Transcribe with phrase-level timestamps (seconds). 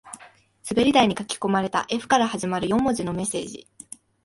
[0.67, 3.67] 滑り台に書き込まれた Ｆ から始まる四文字のメッセージ